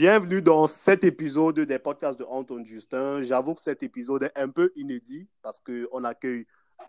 [0.00, 3.20] bienvenue dans cet épisode des podcasts de Anton Justin.
[3.20, 6.46] J'avoue que cet épisode est un peu inédit parce qu'on accueille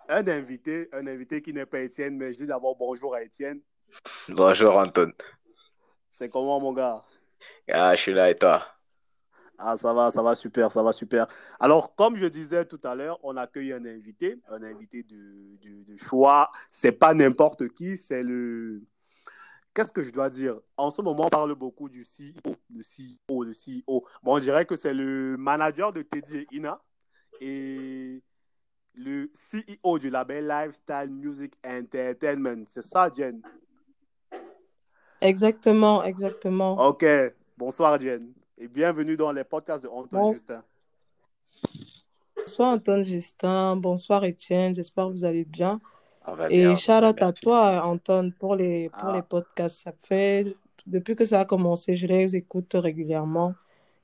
[0.07, 3.60] un invité, un invité qui n'est pas Étienne, mais je dis d'abord bonjour à Étienne.
[4.29, 5.11] Bonjour Anton.
[6.10, 7.04] C'est comment mon gars?
[7.70, 8.64] Ah, je suis là et toi?
[9.57, 11.28] Ah, ça va, ça va super, ça va super.
[11.59, 15.84] Alors, comme je disais tout à l'heure, on accueille un invité, un invité de, de,
[15.84, 16.50] de choix.
[16.70, 18.84] C'est pas n'importe qui, c'est le
[19.74, 20.60] qu'est-ce que je dois dire?
[20.78, 24.06] En ce moment, on parle beaucoup du CEO, le CEO, le CEO.
[24.24, 26.82] Bon, on dirait que c'est le manager de Teddy et Ina
[27.39, 28.21] et
[28.93, 32.66] le CEO du label Lifestyle Music Entertainment.
[32.67, 33.42] C'est ça, Jen?
[35.22, 36.88] Exactement, exactement.
[36.88, 37.06] Ok.
[37.58, 38.34] Bonsoir, Jen.
[38.58, 40.34] Et bienvenue dans les podcasts de Anton bon.
[40.34, 40.64] Justin.
[42.36, 43.76] Bonsoir, Anton Justin.
[43.76, 44.73] Bonsoir, Étienne.
[44.73, 45.80] J'espère que vous allez bien.
[46.50, 49.16] Et shout out à toi, Anton, pour les, pour ah.
[49.16, 49.83] les podcasts.
[49.83, 50.55] Ça fait,
[50.86, 53.55] depuis que ça a commencé, je les écoute régulièrement.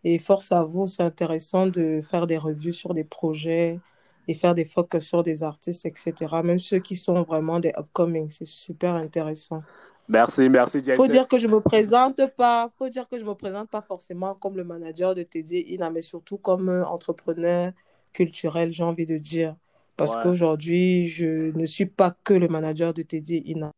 [0.04, 3.80] Et force à vous, c'est intéressant de faire des revues sur des projets
[4.28, 6.14] et faire des focus sur des artistes, etc.
[6.44, 9.62] Même ceux qui sont vraiment des upcoming, c'est super intéressant.
[10.10, 13.36] Merci, merci, Il faut dire que je me présente pas, faut dire que je me
[13.36, 17.74] présente pas forcément comme le manager de TD Ina, mais surtout comme entrepreneur
[18.14, 19.56] culturel, j'ai envie de dire.
[19.98, 20.24] Parce ouais.
[20.24, 23.72] qu'aujourd'hui, je ne suis pas que le manager de Teddy Ina.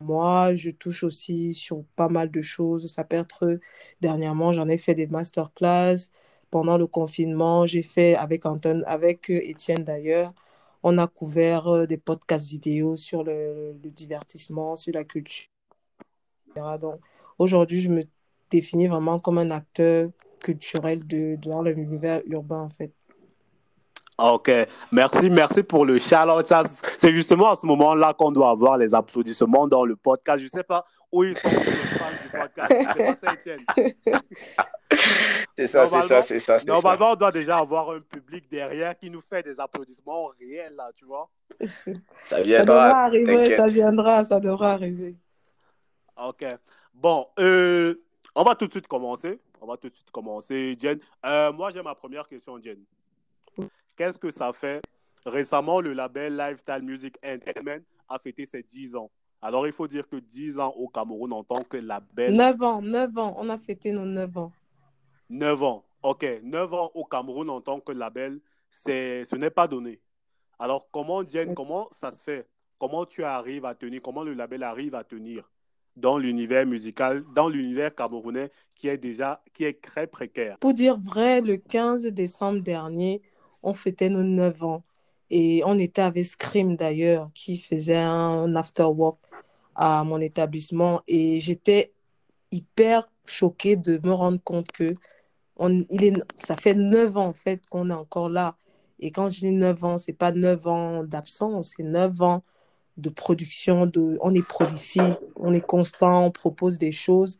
[0.00, 2.86] Moi, je touche aussi sur pas mal de choses.
[2.92, 3.58] Ça peut être,
[4.00, 6.10] dernièrement, j'en ai fait des masterclass.
[6.50, 10.32] Pendant le confinement, j'ai fait avec Anton, avec Étienne d'ailleurs,
[10.82, 15.48] on a couvert des podcasts vidéo sur le, le divertissement, sur la culture.
[16.80, 17.00] Donc,
[17.38, 18.04] aujourd'hui, je me
[18.50, 22.92] définis vraiment comme un acteur culturel de, dans l'univers urbain, en fait.
[24.18, 24.50] Ok,
[24.92, 26.50] merci, merci pour le shout-out.
[26.96, 30.38] C'est justement à ce moment-là qu'on doit avoir les applaudissements dans le podcast.
[30.38, 32.88] Je ne sais pas où ils sont les fans du podcast.
[32.96, 33.58] C'est ça, Étienne.
[35.54, 36.56] C'est ça, c'est ça, c'est ça.
[36.66, 40.90] Normalement, on doit déjà avoir un public derrière qui nous fait des applaudissements réels, là,
[40.96, 41.28] tu vois.
[42.22, 42.74] Ça viendra.
[42.74, 45.14] Ça devra arriver, ça viendra, ça devra arriver.
[46.16, 46.42] Ok.
[46.94, 48.02] Bon, euh,
[48.34, 49.38] on va tout de suite commencer.
[49.60, 50.98] On va tout de suite commencer, Jen.
[51.26, 52.78] Euh, moi, j'ai ma première question, Jen
[53.96, 54.82] qu'est-ce que ça fait?
[55.24, 59.10] Récemment, le label Lifestyle Music Entertainment a fêté ses 10 ans.
[59.42, 62.34] Alors, il faut dire que 10 ans au Cameroun en tant que label.
[62.34, 63.34] 9 ans, 9 ans.
[63.38, 64.52] On a fêté nos 9 ans.
[65.28, 65.84] 9 ans.
[66.02, 66.24] OK.
[66.42, 68.40] 9 ans au Cameroun en tant que label,
[68.70, 70.00] ce n'est pas donné.
[70.58, 72.46] Alors, comment, Jen, comment ça se fait?
[72.78, 75.50] Comment tu arrives à tenir Comment le label arrive à tenir
[75.96, 80.58] dans l'univers musical, dans l'univers camerounais qui est déjà qui est très précaire?
[80.58, 83.22] Pour dire vrai, le 15 décembre dernier,
[83.66, 84.82] on fêtait nos 9 ans.
[85.28, 89.18] Et on était avec Scream d'ailleurs, qui faisait un after-work
[89.74, 91.02] à mon établissement.
[91.08, 91.92] Et j'étais
[92.52, 94.94] hyper choquée de me rendre compte que
[95.56, 98.56] on, il est, ça fait 9 ans en fait qu'on est encore là.
[99.00, 102.42] Et quand je dis 9 ans, c'est pas 9 ans d'absence, c'est 9 ans
[102.96, 103.86] de production.
[103.86, 107.38] De, on est prolifique, on est constant, on propose des choses.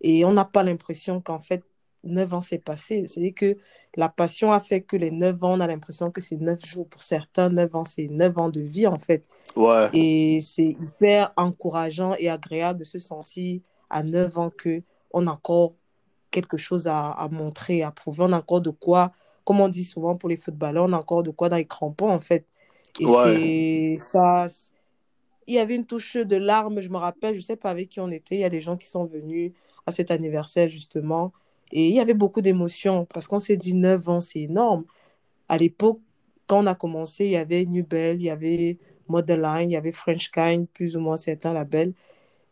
[0.00, 1.64] Et on n'a pas l'impression qu'en fait,
[2.06, 3.04] 9 ans s'est passé.
[3.06, 3.56] C'est-à-dire que
[3.96, 6.88] la passion a fait que les 9 ans, on a l'impression que c'est 9 jours.
[6.88, 9.24] Pour certains, 9 ans, c'est 9 ans de vie, en fait.
[9.54, 9.88] Ouais.
[9.92, 15.74] Et c'est hyper encourageant et agréable de se sentir à 9 ans qu'on a encore
[16.30, 18.24] quelque chose à, à, montrer, à prouver.
[18.24, 19.12] On a encore de quoi,
[19.44, 22.10] comme on dit souvent pour les footballeurs, on a encore de quoi dans les crampons,
[22.10, 22.46] en fait.
[23.00, 23.96] Et ouais.
[23.98, 24.46] c'est ça.
[25.46, 27.88] Il y avait une touche de larmes, je me rappelle, je ne sais pas avec
[27.88, 28.34] qui on était.
[28.34, 29.52] Il y a des gens qui sont venus
[29.86, 31.32] à cet anniversaire, justement.
[31.72, 34.84] Et il y avait beaucoup d'émotions parce qu'on s'est dit 9 ans, c'est énorme.
[35.48, 36.00] À l'époque,
[36.46, 38.78] quand on a commencé, il y avait Nubel, il y avait
[39.08, 41.92] Modeline, il y avait French Kind, plus ou moins certains labels.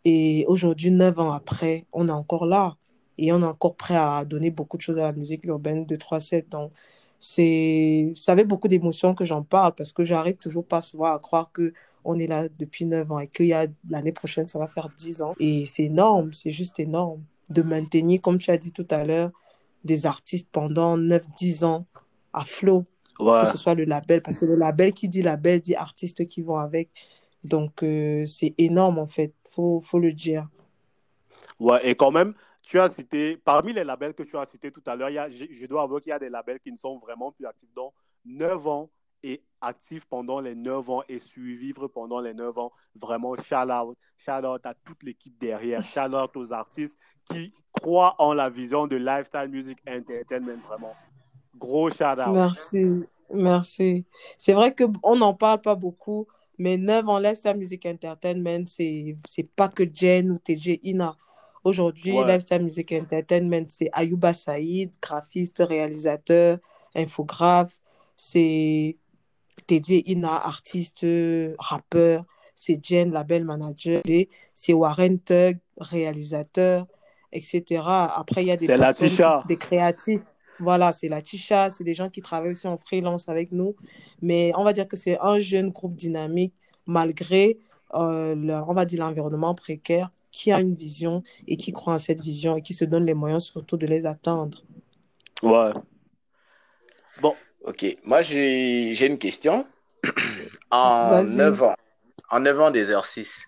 [0.04, 2.76] Et aujourd'hui, 9 ans après, on est encore là.
[3.18, 5.96] Et on est encore prêt à donner beaucoup de choses à la musique urbaine de
[5.96, 6.48] 3-7.
[6.48, 6.72] Donc,
[7.20, 11.52] c'est, avait beaucoup d'émotions que j'en parle parce que j'arrive toujours pas souvent à croire
[11.52, 11.72] que
[12.04, 15.34] on est là depuis 9 ans et a l'année prochaine, ça va faire 10 ans.
[15.40, 19.30] Et c'est énorme, c'est juste énorme de maintenir, comme tu as dit tout à l'heure,
[19.84, 21.86] des artistes pendant 9-10 ans
[22.32, 22.86] à flot,
[23.18, 23.42] ouais.
[23.42, 26.42] que ce soit le label, parce que le label qui dit label dit artistes qui
[26.42, 26.90] vont avec.
[27.44, 30.48] Donc, euh, c'est énorme, en fait, il faut, faut le dire.
[31.60, 34.82] Ouais, et quand même, tu as cité, parmi les labels que tu as cités tout
[34.86, 37.30] à l'heure, je, je, dois avouer qu'il y a des labels qui ne sont vraiment
[37.32, 37.72] plus actifs.
[37.74, 37.92] Donc,
[38.24, 38.90] 9 ans
[39.24, 42.72] et actif pendant les 9 ans et suivre pendant les 9 ans.
[42.94, 46.98] Vraiment, shout out, shout out à toute l'équipe derrière, shout out aux artistes
[47.30, 50.94] qui croient en la vision de Lifestyle Music Entertainment, vraiment.
[51.56, 52.34] Gros shout out.
[52.34, 52.84] Merci,
[53.32, 54.04] merci.
[54.36, 56.26] C'est vrai qu'on n'en parle pas beaucoup,
[56.58, 59.16] mais 9 ans Lifestyle Music Entertainment, c'est
[59.56, 61.16] pas que Jen ou TJ Ina.
[61.64, 66.58] Aujourd'hui, Lifestyle Music Entertainment, c'est Ayuba Saïd, graphiste, réalisateur,
[66.94, 67.78] infographe.
[68.16, 68.98] C'est
[69.66, 71.06] Teddy Ina, artiste,
[71.58, 72.24] rappeur.
[72.54, 74.02] C'est Jen, label manager.
[74.52, 76.86] C'est Warren Tug, réalisateur,
[77.32, 77.82] etc.
[77.84, 80.22] Après, il y a des personnes, des créatifs.
[80.60, 83.74] Voilà, c'est la Tisha, c'est des gens qui travaillent aussi en freelance avec nous.
[84.22, 86.54] Mais on va dire que c'est un jeune groupe dynamique,
[86.86, 87.58] malgré,
[87.94, 92.20] euh, on va dire, l'environnement précaire, qui a une vision et qui croit en cette
[92.20, 94.62] vision et qui se donne les moyens surtout de les atteindre.
[95.42, 95.72] Ouais.
[97.20, 97.34] Bon.
[97.64, 99.66] Ok, moi j'ai une question.
[100.70, 101.74] en 9 ans,
[102.30, 103.46] en 9 ans d'exercice,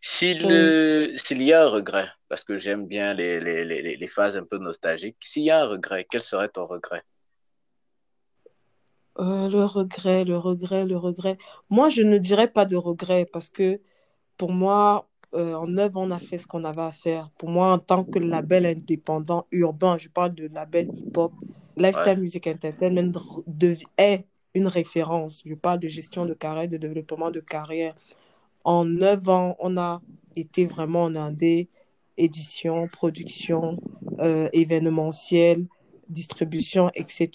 [0.00, 4.44] s'il y a un regret, parce que j'aime bien les, les, les, les, phases un
[4.44, 7.02] peu nostalgiques, s'il y a un regret, quel serait ton regret?
[9.18, 11.36] Euh, Le regret, le regret, le regret.
[11.68, 13.80] Moi, je ne dirais pas de regret parce que
[14.38, 17.28] pour moi, euh, en neuf ans, on a fait ce qu'on avait à faire.
[17.36, 21.32] Pour moi, en tant que label indépendant urbain, je parle de label hip-hop,
[21.76, 23.12] Lifestyle Music Entertainment
[23.96, 24.24] est
[24.54, 25.42] une référence.
[25.46, 27.94] Je parle de gestion de carrière, de développement de carrière.
[28.64, 30.02] En neuf ans, on a
[30.36, 31.68] été vraiment en Indé,
[32.16, 33.80] édition, production,
[34.18, 35.66] euh, événementiel,
[36.08, 37.30] distribution, etc.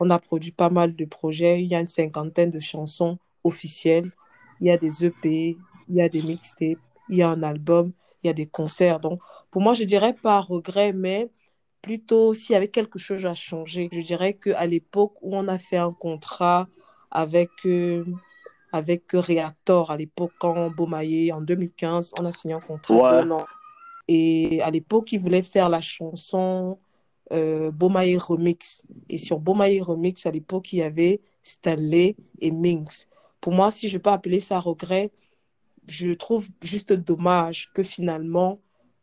[0.00, 1.62] On a produit pas mal de projets.
[1.62, 4.12] Il y a une cinquantaine de chansons officielles.
[4.60, 5.56] Il y a des EP,
[5.88, 6.78] il y a des mixtapes,
[7.08, 9.00] il y a un album, il y a des concerts.
[9.00, 9.20] Donc,
[9.50, 11.30] pour moi, je dirais pas regret, mais
[11.84, 13.88] plutôt s'il y avait quelque chose à changer.
[13.92, 16.66] Je dirais qu'à l'époque où on a fait un contrat
[17.10, 18.04] avec euh,
[18.72, 23.46] avec Reactor à l'époque, quand Beaumaillé, en 2015, on a signé un contrat d'un an.
[24.08, 26.78] Et à l'époque, ils voulaient faire la chanson
[27.32, 28.82] euh, Remix.
[29.08, 33.06] Et sur Beaumaillé Remix, à l'époque, il y avait Stanley et Minx.
[33.40, 35.12] Pour moi, si je peux appeler ça regret,
[35.86, 38.58] je trouve juste dommage que finalement,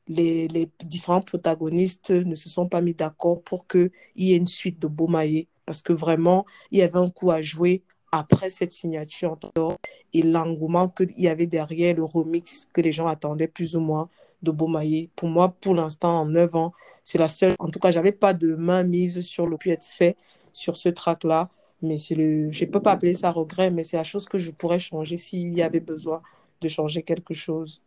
[0.08, 4.80] les, différents protagonistes ne se sont pas mis d'accord pour qu'il y ait une suite
[4.80, 5.48] de Beaumaillé.
[5.66, 9.38] Parce que vraiment, il y avait un coup à jouer après cette signature
[10.14, 14.10] et l'engouement qu'il y avait derrière le remix que les gens attendaient plus ou moins
[14.42, 15.10] de Beaumaillé.
[15.16, 17.56] Pour moi, pour l'instant, en 9 ans, c'est la seule.
[17.60, 20.18] En tout cas, j'avais pas de main mise sur le pu être fait
[20.54, 21.50] sur ce track-là.
[21.82, 24.52] Mais c'est le, je peux pas appeler ça regret, mais c'est la chose que je
[24.52, 26.22] pourrais changer s'il y avait besoin
[26.62, 27.82] de changer quelque chose.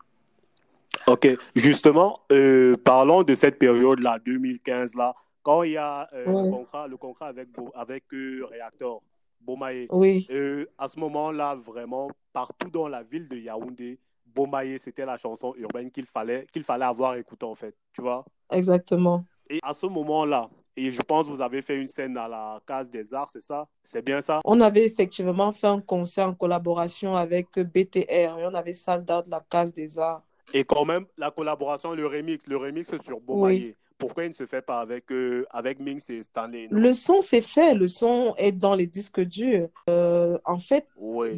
[1.07, 6.89] Ok, justement, euh, parlons de cette période-là, 2015-là, quand il y a euh, le, contrat,
[6.89, 9.03] le contrat avec, avec euh, Reactor.
[9.41, 9.87] Bomaye.
[9.91, 10.27] Oui.
[10.31, 13.99] Euh, à ce moment-là, vraiment, partout dans la ville de Yaoundé,
[14.35, 17.75] Bomaye, c'était la chanson urbaine qu'il fallait, qu'il fallait avoir écouté, en fait.
[17.93, 19.25] Tu vois Exactement.
[19.51, 22.61] Et à ce moment-là, et je pense que vous avez fait une scène à la
[22.67, 23.69] Case des Arts, c'est ça?
[23.85, 24.41] C'est bien ça?
[24.45, 29.31] On avait effectivement fait un concert en collaboration avec BTR et on avait sold de
[29.31, 30.23] la Case des Arts.
[30.53, 34.47] Et quand même, la collaboration, le remix, le remix sur Bomaye pourquoi il ne se
[34.47, 37.75] fait pas avec, euh, avec Minx et Stanley Le son, c'est fait.
[37.75, 39.69] Le son est dans les disques durs.
[39.89, 40.87] Euh, en fait,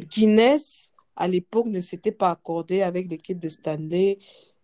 [0.09, 4.19] Guinness, à l'époque, ne s'était pas accordé avec l'équipe de Stanley.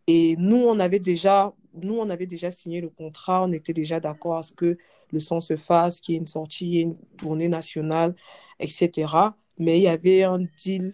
[0.08, 3.44] Et nous, on avait déjà, nous, on avait déjà signé le contrat.
[3.44, 4.78] On était déjà d'accord à ce que
[5.12, 8.16] le son se fasse, qu'il y ait une sortie, une tournée nationale,
[8.60, 9.08] etc.
[9.60, 10.94] Mais il y avait un deal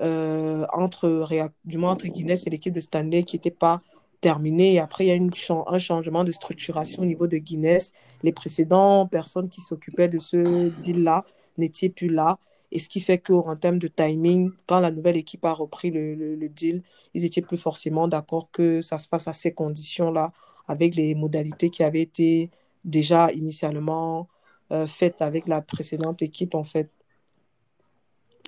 [0.00, 1.26] euh, entre,
[1.64, 3.82] du moins entre Guinness et l'équipe de Stanley qui n'était pas
[4.20, 4.74] terminé.
[4.74, 5.30] Et après, il y a une
[5.66, 7.92] un changement de structuration au niveau de Guinness.
[8.22, 11.24] Les précédentes personnes qui s'occupaient de ce deal-là
[11.56, 12.38] n'étaient plus là.
[12.70, 16.14] Et ce qui fait qu'en termes de timing, quand la nouvelle équipe a repris le,
[16.14, 16.82] le, deal,
[17.14, 20.32] ils étaient plus forcément d'accord que ça se passe à ces conditions-là,
[20.66, 22.50] avec les modalités qui avaient été
[22.84, 24.28] déjà initialement
[24.70, 26.90] euh, faites avec la précédente équipe, en fait.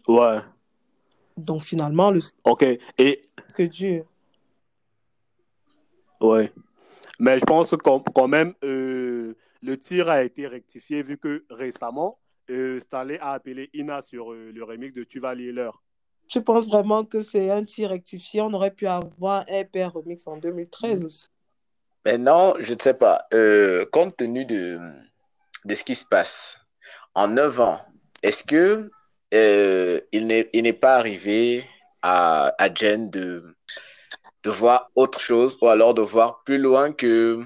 [0.07, 0.40] Ouais.
[1.37, 2.20] Donc finalement, le...
[2.44, 2.64] Ok.
[2.99, 3.28] Et...
[3.56, 4.04] Que Dieu.
[6.20, 6.50] Oui.
[7.18, 12.18] Mais je pense que quand même, euh, le tir a été rectifié vu que récemment,
[12.50, 15.82] euh, Stanley a appelé Ina sur euh, le remix de Tu vas lire l'heure.
[16.28, 18.40] Je pense vraiment que c'est un tir rectifié.
[18.40, 21.28] On aurait pu avoir un père remix en 2013 aussi.
[22.06, 23.26] Mais non, je ne sais pas.
[23.92, 24.78] compte tenu de,
[25.64, 26.58] de ce qui se passe
[27.14, 27.80] en 9 ans,
[28.22, 28.90] est-ce que
[29.32, 31.64] il n'est pas arrivé
[32.02, 33.54] à, à Jen de
[34.42, 37.44] de voir autre chose ou alors de voir plus loin que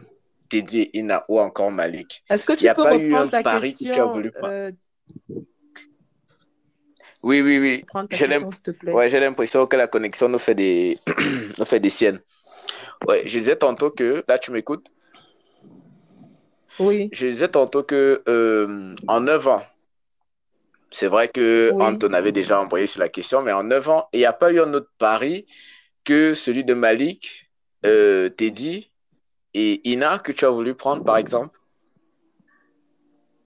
[0.49, 2.23] Teddy Ina ou encore Malik.
[2.31, 4.71] Est-ce que tu peux pas eu un ta pari question, que tu as voulu euh...
[7.23, 7.85] Oui, oui, oui.
[8.11, 10.99] J'ai l'impression que la connexion nous fait des,
[11.59, 12.21] nous fait des siennes.
[13.09, 14.87] Ouais, je disais tantôt que, là tu m'écoutes?
[16.79, 17.09] Oui.
[17.13, 19.63] Je disais tantôt que euh, en 9 ans,
[20.95, 24.21] c'est vrai que Anton avait déjà envoyé sur la question, mais en 9 ans, il
[24.21, 25.45] n'y a pas eu un autre pari
[26.05, 27.51] que celui de Malik,
[27.85, 28.93] euh, Teddy
[29.55, 31.59] et Ina que tu as voulu prendre, par exemple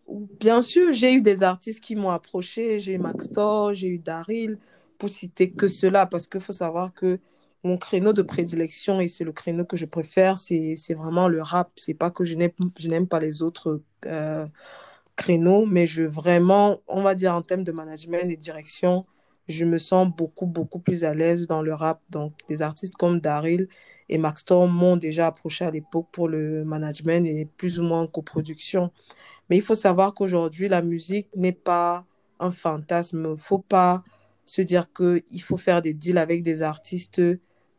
[0.08, 2.78] Bien sûr, j'ai eu des artistes qui m'ont approché.
[2.78, 4.58] J'ai eu Max Thor, j'ai eu Daryl,
[4.98, 7.18] pour citer que cela, parce qu'il faut savoir que
[7.64, 11.70] mon créneau de prédilection, et c'est le créneau que je préfère, c'est vraiment le rap.
[11.76, 14.46] C'est pas que je n'aime pas les autres euh,
[15.18, 19.04] créneaux, mais je vraiment, on va dire en termes de management et direction,
[19.48, 22.00] je me sens beaucoup, beaucoup plus à l'aise dans le rap.
[22.08, 23.68] Donc, des artistes comme Daryl
[24.08, 28.02] et Max Storm m'ont déjà approché à l'époque pour le management et plus ou moins
[28.02, 28.92] en coproduction.
[29.50, 32.04] Mais il faut savoir qu'aujourd'hui, la musique n'est pas
[32.38, 33.24] un fantasme.
[33.24, 34.04] Il ne faut pas
[34.46, 37.20] se dire qu'il faut faire des deals avec des artistes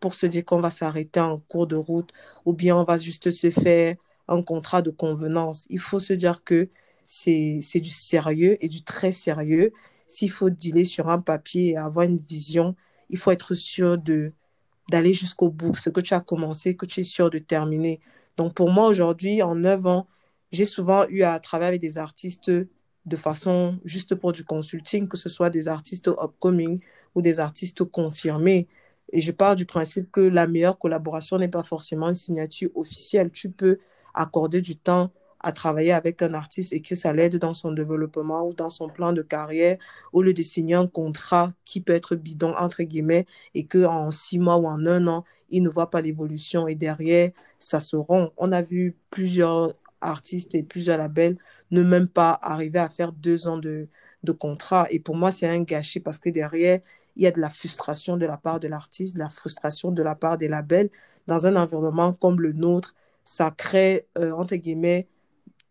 [0.02, 2.12] pour se dire qu'on va s'arrêter en cours de route
[2.46, 3.96] ou bien on va juste se faire
[4.28, 5.66] un contrat de convenance.
[5.70, 6.70] Il faut se dire que
[7.12, 9.74] c'est du sérieux et du très sérieux.
[10.06, 12.76] S'il faut dealer sur un papier et avoir une vision,
[13.10, 17.04] il faut être sûr d'aller jusqu'au bout, ce que tu as commencé, que tu es
[17.04, 18.00] sûr de terminer.
[18.38, 20.06] Donc pour moi aujourd'hui, en neuf ans,
[20.52, 25.18] j'ai souvent eu à travailler avec des artistes de façon juste pour du consulting, que
[25.18, 26.80] ce soit des artistes upcoming
[27.16, 28.68] ou des artistes confirmés.
[29.12, 33.32] Et je pars du principe que la meilleure collaboration n'est pas forcément une signature officielle.
[33.32, 33.80] Tu peux
[34.14, 38.46] accorder du temps à travailler avec un artiste et que ça l'aide dans son développement
[38.48, 39.78] ou dans son plan de carrière,
[40.14, 44.40] au lieu de signer un contrat qui peut être bidon, entre guillemets, et qu'en six
[44.40, 46.68] mois ou en un an, il ne voit pas l'évolution.
[46.68, 48.32] Et derrière, ça se rompt.
[48.38, 51.38] On a vu plusieurs artistes et plusieurs labels
[51.72, 53.88] ne même pas arriver à faire deux ans de,
[54.24, 54.88] de contrat.
[54.90, 56.80] Et pour moi, c'est un gâchis parce que derrière,
[57.16, 60.02] il y a de la frustration de la part de l'artiste, de la frustration de
[60.04, 60.90] la part des labels.
[61.28, 65.08] Dans un environnement comme le nôtre, ça crée, euh, entre guillemets,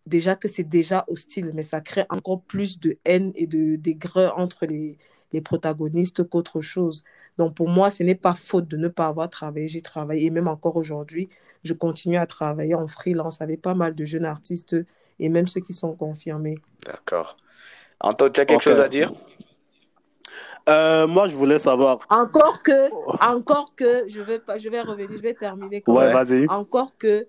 [0.08, 4.38] déjà que c'est déjà hostile, mais ça crée encore plus de haine et de d'aigreur
[4.38, 4.98] entre les,
[5.32, 7.04] les protagonistes qu'autre chose.
[7.36, 9.68] Donc pour moi, ce n'est pas faute de ne pas avoir travaillé.
[9.68, 11.28] J'ai travaillé et même encore aujourd'hui,
[11.62, 14.76] je continue à travailler en freelance avec pas mal de jeunes artistes
[15.18, 16.58] et même ceux qui sont confirmés.
[16.86, 17.36] D'accord.
[18.00, 19.12] Antoine, tu as quelque chose à dire?
[20.68, 22.00] Euh, moi, je voulais savoir.
[22.10, 22.90] Encore que,
[23.24, 25.80] encore que, je vais, pas, je vais revenir, je vais terminer.
[25.80, 26.46] Quand ouais, vas-y.
[26.48, 27.26] Encore que,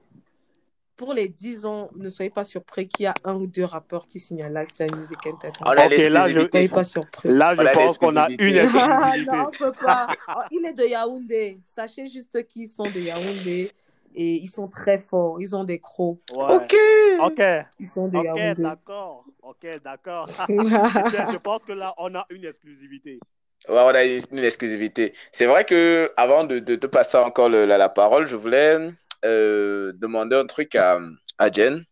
[0.99, 4.05] pour les 10 ans, ne soyez pas surpris qu'il y a un ou deux rappeurs
[4.05, 5.71] qui signent à Lifestyle Music Entertainment.
[5.71, 7.29] Ok, là, je, soyez pas surpris.
[7.29, 9.31] là, je pense qu'on a une exclusivité.
[9.31, 10.07] non, on peut pas.
[10.27, 11.57] Oh, il est de Yaoundé.
[11.63, 13.71] Sachez juste qu'ils sont de Yaoundé
[14.13, 15.37] et ils sont très forts.
[15.39, 16.19] Ils ont des crocs.
[16.35, 16.53] Ouais.
[16.55, 16.75] Ok.
[17.21, 17.41] Ok.
[17.79, 18.61] Ils sont de Ok, Yaoundé.
[18.61, 19.23] d'accord.
[19.41, 20.27] Ok, d'accord.
[20.49, 23.21] je pense que là, on a une exclusivité.
[23.69, 25.13] Ouais, on a une exclusivité.
[25.31, 28.77] C'est vrai que avant de, de te passer encore le- la, la parole, je voulais
[29.25, 30.99] euh, demander un truc à,
[31.37, 31.83] à Jen.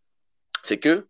[0.64, 1.08] C'est que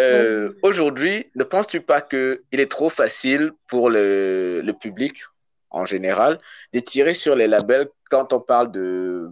[0.00, 5.22] euh, aujourd'hui, ne penses-tu pas que il est trop facile pour le, le public
[5.70, 6.40] en général
[6.72, 9.30] de tirer sur les labels quand on parle de,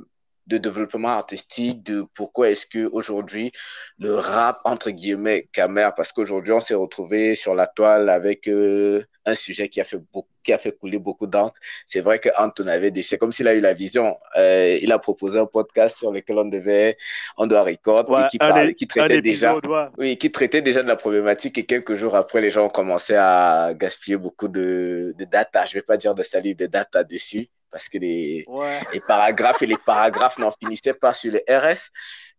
[0.51, 3.53] de développement artistique, de pourquoi est-ce que aujourd'hui
[3.99, 9.03] le rap entre guillemets camère parce qu'aujourd'hui on s'est retrouvé sur la toile avec euh,
[9.25, 11.55] un sujet qui a fait beaucoup, qui a fait couler beaucoup d'encre.
[11.87, 14.17] C'est vrai que Anton avait dit, c'est comme s'il a eu la vision.
[14.37, 16.97] Euh, il a proposé un podcast sur lequel on devait,
[17.37, 19.55] on doit record Ouais, qui, parlait, traitait déjà.
[19.55, 19.87] ouais.
[19.99, 23.15] Oui, qui traitait déjà de la problématique et quelques jours après, les gens ont commencé
[23.15, 25.67] à gaspiller beaucoup de, de data.
[25.67, 28.81] Je vais pas dire de salive, de data dessus parce que les, Ouais.
[28.93, 31.91] les paragraphes et les paragraphes n'en finissaient pas sur les RS.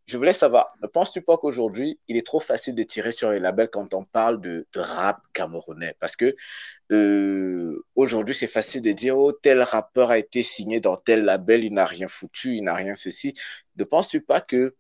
[0.08, 3.40] Je voulais savoir, ne penses-tu pas qu'aujourd'hui, il est trop facile de tirer sur les
[3.40, 5.96] labels quand on parle de, de rap camerounais?
[6.00, 6.36] Parce que
[6.92, 11.64] euh, aujourd'hui, c'est facile de dire, oh, tel rappeur a été signé dans tel label,
[11.64, 13.34] il n'a rien foutu, il n'a rien ceci.
[13.78, 14.76] Ne penses-tu pas que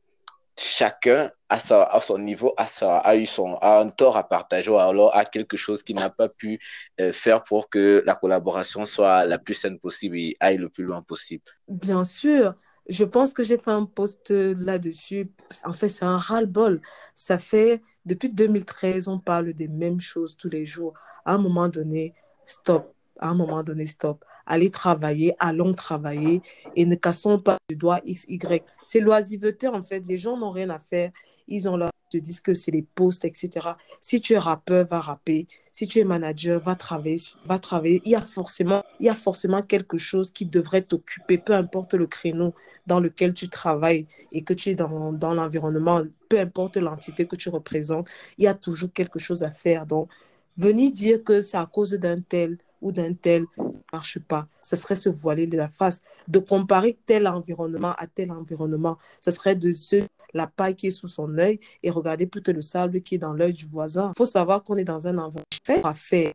[0.57, 4.69] chacun à, sa, à son niveau a, sa, a eu son, un tort à partager
[4.69, 6.59] ou alors a quelque chose qu'il n'a pas pu
[6.99, 10.83] euh, faire pour que la collaboration soit la plus saine possible et aille le plus
[10.83, 11.43] loin possible.
[11.67, 12.55] Bien sûr,
[12.87, 15.31] je pense que j'ai fait un post là-dessus.
[15.65, 16.81] En fait, c'est un ras-le-bol.
[17.15, 20.93] Ça fait depuis 2013, on parle des mêmes choses tous les jours.
[21.25, 22.13] À un moment donné,
[22.45, 22.93] stop.
[23.19, 24.25] À un moment donné, stop.
[24.45, 26.41] Allez travailler, allons travailler
[26.75, 28.63] et ne cassons pas du doigt X, Y.
[28.83, 29.99] C'est l'oisiveté, en fait.
[30.07, 31.11] Les gens n'ont rien à faire.
[31.47, 31.91] Ils ont leur...
[32.13, 33.69] Ils se disent que c'est les posts, etc.
[34.01, 35.47] Si tu es rappeur, va rapper.
[35.71, 37.21] Si tu es manager, va travailler.
[37.45, 38.01] Va travailler.
[38.03, 41.93] Il y a forcément, il y a forcément quelque chose qui devrait t'occuper, peu importe
[41.93, 42.53] le créneau
[42.85, 47.37] dans lequel tu travailles et que tu es dans, dans l'environnement, peu importe l'entité que
[47.37, 49.85] tu représentes, il y a toujours quelque chose à faire.
[49.85, 50.09] Donc,
[50.57, 54.47] venir dire que c'est à cause d'un tel ou d'un tel ne marche pas.
[54.63, 56.01] Ce serait se voiler de la face.
[56.27, 60.91] De comparer tel environnement à tel environnement, ce serait de se la paille qui est
[60.91, 64.11] sous son œil et regarder plutôt le sable qui est dans l'œil du voisin.
[64.15, 65.45] Il faut savoir qu'on est dans un environnement
[65.83, 66.33] à faire.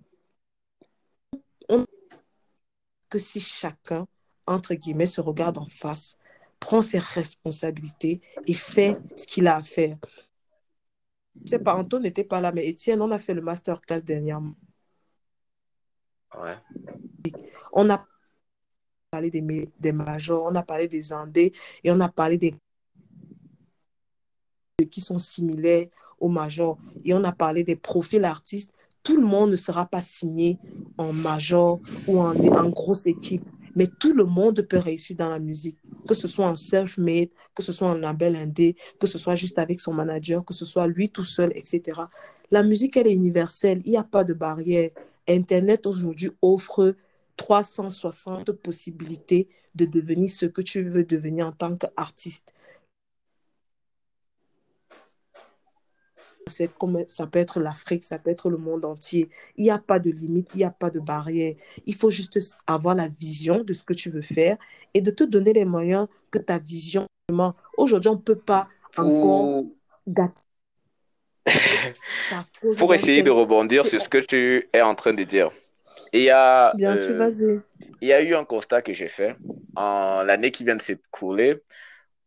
[1.69, 1.85] On...
[3.09, 4.07] Que si chacun,
[4.47, 6.17] entre guillemets, se regarde en face
[6.61, 9.99] prend ses responsabilités et fait ce qu'il a à faire.
[11.45, 14.55] Je sais pas, Antoine n'était pas là, mais Étienne, on a fait le masterclass dernièrement.
[17.73, 18.07] On a
[19.11, 21.53] parlé des, des majors, on a parlé des Andés
[21.85, 22.55] et on a parlé des
[24.91, 25.87] qui sont similaires
[26.21, 28.73] aux majors et on a parlé des profils artistes.
[29.03, 30.59] Tout le monde ne sera pas signé
[30.99, 35.39] en major ou en, en grosse équipe, mais tout le monde peut réussir dans la
[35.39, 39.35] musique, que ce soit en self-made, que ce soit en label indé, que ce soit
[39.35, 42.03] juste avec son manager, que ce soit lui tout seul, etc.
[42.51, 44.91] La musique, elle est universelle, il n'y a pas de barrière.
[45.29, 46.95] Internet aujourd'hui offre
[47.37, 52.53] 360 possibilités de devenir ce que tu veux devenir en tant qu'artiste.
[56.79, 59.29] Comme ça peut être l'Afrique, ça peut être le monde entier.
[59.57, 61.57] Il n'y a pas de limite, il n'y a pas de barrière.
[61.87, 64.57] Il faut juste avoir la vision de ce que tu veux faire
[64.95, 67.07] et de te donner les moyens que ta vision.
[67.77, 69.65] Aujourd'hui, on ne peut pas encore
[70.07, 70.46] gâter.
[72.79, 75.51] Pour essayer de rebondir sur ce que tu es en train de dire.
[76.13, 77.61] Il y a, Bien euh,
[78.01, 79.37] il y a eu un constat que j'ai fait
[79.75, 81.63] en l'année qui vient de s'écouler.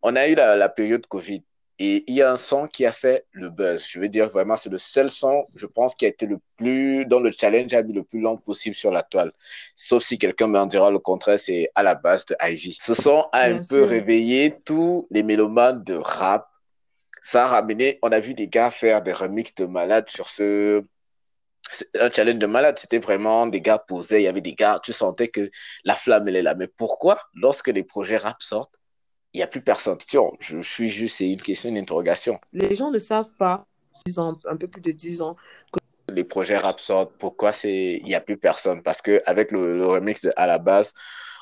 [0.01, 1.43] On a eu la, la période Covid
[1.81, 3.85] et il y a un son qui a fait le buzz.
[3.87, 7.05] Je veux dire vraiment, c'est le seul son, je pense, qui a été le plus,
[7.05, 9.31] dans le challenge a mis le plus long possible sur la toile.
[9.77, 12.77] Sauf si quelqu'un m'en dira le contraire, c'est à la base de Ivy.
[12.81, 16.49] Ce son a un peu réveillé tous les mélomanes de rap.
[17.21, 20.83] Ça a ramené, on a vu des gars faire des remixes de malades sur ce,
[21.99, 22.77] un challenge de malade.
[22.79, 24.19] C'était vraiment des gars posés.
[24.19, 25.49] Il y avait des gars, tu sentais que
[25.83, 26.55] la flamme, elle est là.
[26.55, 28.75] Mais pourquoi, lorsque les projets rap sortent,
[29.33, 29.97] il n'y a plus personne?
[29.97, 32.39] Question, Je suis juste, c'est une question, une interrogation.
[32.53, 33.65] Les gens ne savent pas,
[34.05, 35.35] 10 ans, un peu plus de 10 ans,
[36.11, 38.81] Les projets rap sortent, pourquoi c'est, il n'y a plus personne?
[38.81, 40.93] Parce que avec le, le remix de, à la base,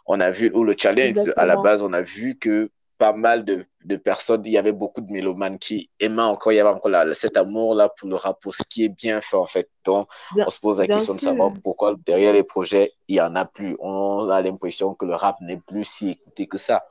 [0.06, 3.14] on a vu, ou le challenge de- à la base, on a vu que pas
[3.14, 6.60] mal de, de personnes, il y avait beaucoup de mélomanes qui aimaient encore, il y
[6.60, 9.46] avait encore la- cet amour-là pour le rap, pour ce qui est bien fait en
[9.46, 9.70] fait.
[9.86, 13.22] Donc, Bien- on se pose la question de savoir pourquoi derrière les projets, il n'y
[13.22, 13.76] en a plus.
[13.80, 16.86] On a l'impression que le rap n'est plus si écouté que ça.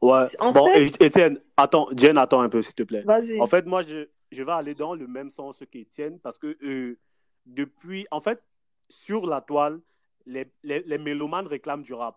[0.00, 0.24] Ouais.
[0.38, 3.02] En bon, fait- Étienne, attends, Jen, attends un peu, s'il te plaît.
[3.02, 3.40] vas-y.
[3.40, 6.98] En fait, moi, je, je vais aller dans le même sens qu'Étienne parce que euh,
[7.46, 8.42] depuis, en fait,
[8.88, 9.80] sur la toile,
[10.26, 12.16] les, les, les mélomanes réclament du rap.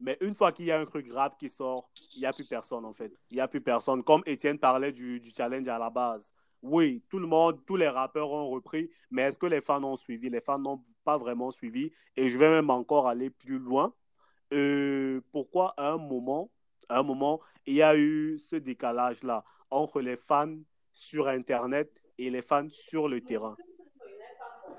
[0.00, 2.44] Mais une fois qu'il y a un truc rap qui sort, il n'y a plus
[2.44, 3.12] personne, en fait.
[3.30, 4.02] Il n'y a plus personne.
[4.02, 6.32] Comme Étienne parlait du, du challenge à la base.
[6.62, 9.96] Oui, tout le monde, tous les rappeurs ont repris, mais est-ce que les fans ont
[9.96, 10.28] suivi?
[10.28, 11.92] Les fans n'ont pas vraiment suivi.
[12.16, 13.94] Et je vais même encore aller plus loin.
[14.52, 16.50] Euh, pourquoi à un moment,
[16.88, 20.56] à un moment, il y a eu ce décalage-là entre les fans
[20.92, 23.56] sur Internet et les fans sur le terrain?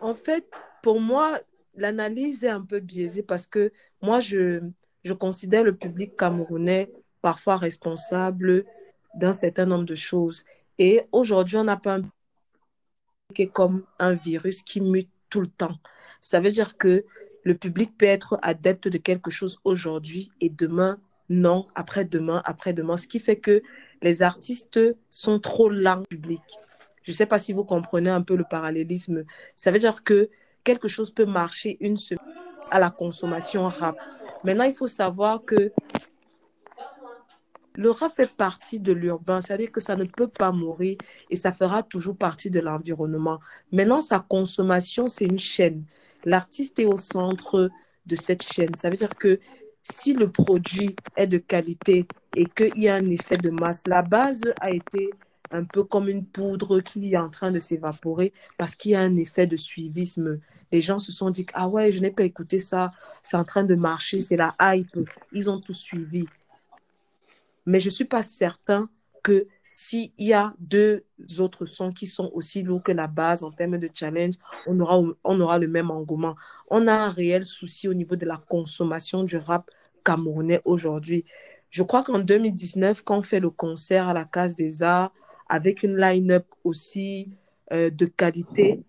[0.01, 0.49] En fait,
[0.81, 1.39] pour moi,
[1.75, 4.61] l'analyse est un peu biaisée parce que moi, je,
[5.03, 8.65] je considère le public camerounais parfois responsable
[9.15, 10.43] d'un certain nombre de choses.
[10.77, 12.01] Et aujourd'hui, on n'a pas un
[13.33, 15.75] qui est comme un virus qui mute tout le temps.
[16.21, 17.05] Ça veut dire que
[17.43, 22.97] le public peut être adepte de quelque chose aujourd'hui et demain, non, après-demain, après-demain.
[22.97, 23.61] Ce qui fait que
[24.01, 26.41] les artistes sont trop lents public.
[27.03, 29.23] Je ne sais pas si vous comprenez un peu le parallélisme.
[29.55, 30.29] Ça veut dire que
[30.63, 32.19] quelque chose peut marcher une semaine
[32.71, 33.97] à la consommation rap.
[34.43, 35.71] Maintenant, il faut savoir que
[37.75, 40.97] le rap fait partie de l'urbain, c'est-à-dire que ça ne peut pas mourir
[41.29, 43.39] et ça fera toujours partie de l'environnement.
[43.71, 45.85] Maintenant, sa consommation, c'est une chaîne.
[46.25, 47.69] L'artiste est au centre
[48.05, 48.75] de cette chaîne.
[48.75, 49.39] Ça veut dire que
[49.83, 54.01] si le produit est de qualité et qu'il y a un effet de masse, la
[54.01, 55.09] base a été
[55.51, 58.99] un peu comme une poudre qui est en train de s'évaporer parce qu'il y a
[58.99, 60.39] un effet de suivisme.
[60.71, 62.91] Les gens se sont dit, ah ouais, je n'ai pas écouté ça,
[63.23, 64.97] c'est en train de marcher, c'est la hype.
[65.31, 66.25] Ils ont tout suivi.
[67.65, 68.89] Mais je ne suis pas certain
[69.23, 71.03] que s'il y a deux
[71.37, 74.99] autres sons qui sont aussi lourds que la base en termes de challenge, on aura,
[75.23, 76.35] on aura le même engouement.
[76.69, 79.69] On a un réel souci au niveau de la consommation du rap
[80.03, 81.25] camerounais aujourd'hui.
[81.69, 85.13] Je crois qu'en 2019, quand on fait le concert à la Case des Arts,
[85.47, 87.31] avec une line-up aussi
[87.71, 88.83] euh, de qualité,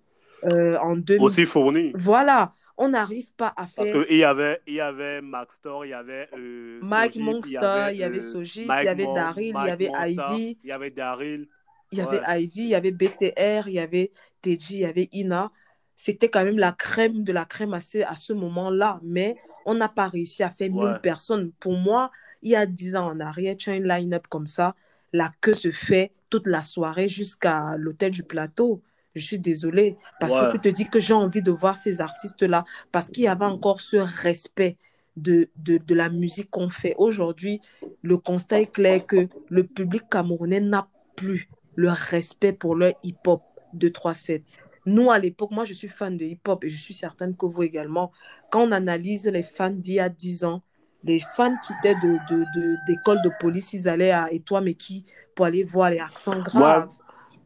[0.44, 1.22] euh, en 2000...
[1.22, 1.92] Aussi fourni.
[1.94, 4.06] Voilà, on n'arrive pas à Parce faire...
[4.06, 8.20] qu'il y avait, il y avait il y avait euh, Mike Monster, il y avait
[8.34, 10.58] euh, Mike il y avait Daryl, il y avait Ivy.
[10.62, 11.48] Il y avait Daryl.
[11.92, 15.08] Il y avait Ivy, il y avait BTR, il y avait Teji, il y avait
[15.12, 15.50] Ina.
[15.96, 19.00] C'était quand même la crème de la crème à ce, à ce moment-là.
[19.02, 20.98] Mais on n'a pas réussi à faire 1000 Ouais.
[21.02, 21.52] personnes.
[21.60, 22.10] Pour moi,
[22.42, 24.74] il y a 10 ans en arrière, tu as une line-up comme ça.
[25.12, 28.82] La queue se fait toute la soirée jusqu'à l'hôtel du plateau.
[29.14, 29.96] Je suis désolée.
[30.20, 30.46] Parce Ouais.
[30.46, 32.64] que tu te dis que j'ai envie de voir ces artistes-là.
[32.92, 34.76] Parce qu'il y avait encore ce respect
[35.16, 36.94] de, de, de la musique qu'on fait.
[36.98, 37.60] Aujourd'hui,
[38.02, 43.42] le constat est clair que le public camerounais n'a plus le respect pour leur hip-hop
[43.72, 44.42] de 3-7.
[44.86, 47.62] Nous, à l'époque, moi, je suis fan de hip-hop et je suis certaine que vous
[47.62, 48.12] également.
[48.50, 50.62] Quand on analyse les fans d'il y a 10 ans,
[51.04, 54.74] les fans qui étaient d'école de, de, de, police, ils allaient à Et toi, mais
[54.74, 56.90] qui pour aller voir les accents graves.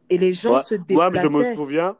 [0.09, 1.29] Et les gens se déplaçaient.
[1.29, 1.97] Moi, je me souviens.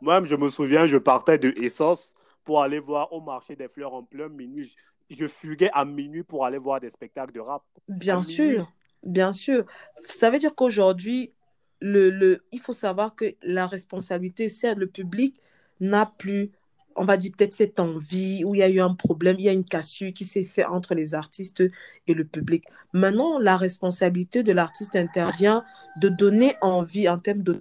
[0.00, 3.94] Moi, je me souviens, je partais de Essence pour aller voir au marché des fleurs
[3.94, 4.74] en plein minuit.
[5.10, 7.62] Je, fuguais à minuit pour aller voir des spectacles de rap.
[7.88, 8.70] Bien sûr,
[9.02, 9.64] bien sûr.
[10.00, 11.32] Ça veut dire qu'aujourd'hui,
[11.80, 15.40] le, le, il faut savoir que la responsabilité, c'est le public
[15.80, 16.52] n'a plus
[16.96, 19.48] on va dire peut-être cette envie, où il y a eu un problème, il y
[19.48, 21.62] a une cassure qui s'est faite entre les artistes
[22.06, 22.64] et le public.
[22.92, 25.64] Maintenant, la responsabilité de l'artiste intervient
[26.00, 27.60] de donner envie en termes de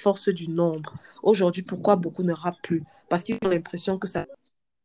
[0.00, 0.96] force du nombre.
[1.22, 2.84] Aujourd'hui, pourquoi beaucoup ne rappent plus?
[3.08, 4.06] Parce qu'ils ont l'impression que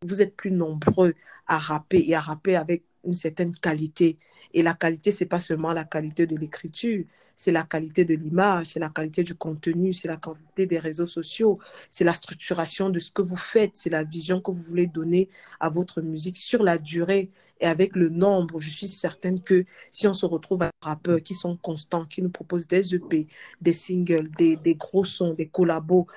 [0.04, 1.14] vous êtes plus nombreux
[1.48, 4.18] à rapper et à rapper avec une certaine qualité.
[4.54, 7.06] Et la qualité, c'est pas seulement la qualité de l'écriture,
[7.36, 11.06] c'est la qualité de l'image, c'est la qualité du contenu, c'est la qualité des réseaux
[11.06, 14.88] sociaux, c'est la structuration de ce que vous faites, c'est la vision que vous voulez
[14.88, 18.60] donner à votre musique sur la durée et avec le nombre.
[18.60, 22.22] Je suis certaine que si on se retrouve avec des rappeurs qui sont constants, qui
[22.22, 23.28] nous proposent des EP,
[23.62, 26.08] des singles, des, des gros sons, des collabos.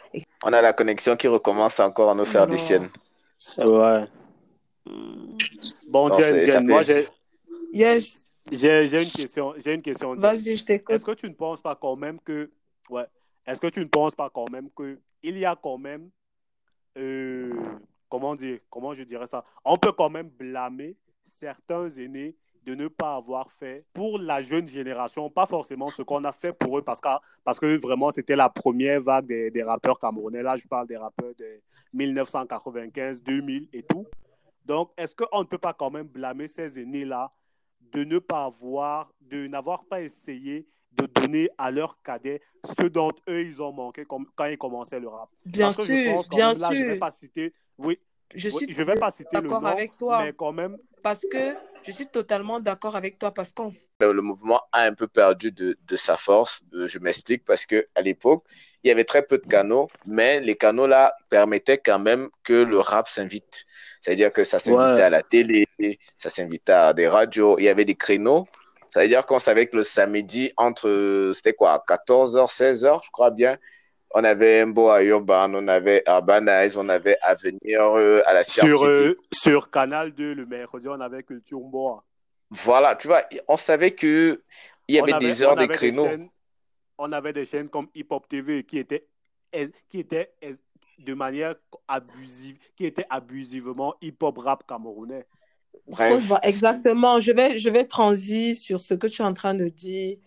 [0.43, 2.89] On a la connexion qui recommence encore à nous faire des siennes.
[3.59, 4.07] Ouais.
[5.89, 7.07] Bon, moi j'ai.
[7.73, 8.24] Yes.
[8.51, 9.55] J'ai une question.
[9.57, 10.15] J'ai une question.
[10.15, 10.95] Vas-y, je t'écoute.
[10.95, 12.51] Est-ce que tu ne penses pas quand même que,
[12.91, 13.07] ouais,
[13.47, 16.11] est-ce que tu ne penses pas quand même que il y a quand même,
[16.99, 17.53] euh,
[18.09, 22.89] comment dire, comment je dirais ça, on peut quand même blâmer certains aînés de ne
[22.89, 26.83] pas avoir fait pour la jeune génération, pas forcément ce qu'on a fait pour eux,
[26.83, 27.09] parce que,
[27.43, 30.43] parce que vraiment c'était la première vague des, des rappeurs camerounais.
[30.43, 31.61] Là, je parle des rappeurs de
[31.93, 34.07] 1995, 2000 et tout.
[34.65, 37.31] Donc, est-ce qu'on ne peut pas quand même blâmer ces aînés-là
[37.93, 43.11] de ne pas avoir, de n'avoir pas essayé de donner à leurs cadets ce dont
[43.29, 45.29] eux ils ont manqué quand ils commençaient le rap.
[45.45, 45.87] Bien sûr,
[46.31, 46.73] bien sûr.
[46.73, 47.99] je vais pas citer, oui,
[48.35, 50.25] je suis je vais pas citer le nom, avec toi.
[50.25, 50.77] mais quand même.
[51.03, 51.55] Parce que
[51.87, 55.77] je suis totalement d'accord avec toi parce qu'on le mouvement a un peu perdu de,
[55.87, 56.61] de sa force.
[56.73, 58.45] Euh, je m'explique parce que à l'époque,
[58.83, 62.55] il y avait très peu de canaux, mais les canaux là permettaient quand même que
[62.55, 63.67] le rap s'invite.
[64.01, 65.67] C'est-à-dire que ça s'invitait à la télé,
[66.17, 68.47] ça s'invitait à des radios, il y avait des créneaux.
[68.91, 73.31] Ça veut dire qu'on savait que le samedi entre c'était quoi 14h 16h, je crois
[73.31, 73.59] bien,
[74.15, 78.45] on avait un beau à Urban, on avait Urbanize, on avait Avenir euh, à la.
[78.45, 82.05] Sur, euh, sur Canal 2, le mercredi, on avait Culture Mboa.
[82.51, 84.43] Voilà, tu vois, on savait que
[84.87, 86.09] il y avait, des heures de créneaux.
[86.99, 89.07] on avait des chaînes comme Hip Hop TV qui étaient,
[89.89, 90.33] qui étaient
[90.99, 91.57] de manière
[91.89, 95.27] abusive, qui étaient abusivement hip hop rap camerounais.
[95.89, 96.33] Bref.
[96.45, 97.21] Exactement.
[97.21, 100.19] Je vais, je vais transi sur ce que tu es en train de dire,